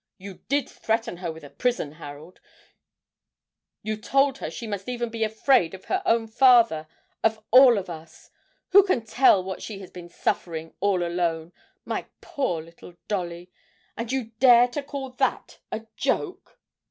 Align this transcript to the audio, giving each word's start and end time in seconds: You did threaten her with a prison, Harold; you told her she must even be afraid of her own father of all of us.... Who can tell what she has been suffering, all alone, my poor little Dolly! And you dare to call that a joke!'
You 0.17 0.39
did 0.49 0.67
threaten 0.67 1.17
her 1.17 1.31
with 1.31 1.43
a 1.43 1.51
prison, 1.51 1.91
Harold; 1.91 2.39
you 3.83 3.95
told 3.95 4.39
her 4.39 4.49
she 4.49 4.65
must 4.65 4.89
even 4.89 5.09
be 5.09 5.23
afraid 5.23 5.75
of 5.75 5.85
her 5.85 6.01
own 6.07 6.25
father 6.25 6.87
of 7.23 7.39
all 7.51 7.77
of 7.77 7.87
us.... 7.87 8.31
Who 8.69 8.81
can 8.81 9.05
tell 9.05 9.43
what 9.43 9.61
she 9.61 9.77
has 9.77 9.91
been 9.91 10.09
suffering, 10.09 10.73
all 10.79 11.03
alone, 11.03 11.53
my 11.85 12.07
poor 12.19 12.63
little 12.63 12.95
Dolly! 13.07 13.51
And 13.95 14.11
you 14.11 14.31
dare 14.39 14.67
to 14.69 14.81
call 14.81 15.11
that 15.11 15.59
a 15.71 15.85
joke!' 15.97 16.59